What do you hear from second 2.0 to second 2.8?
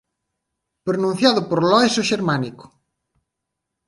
o Xermánico.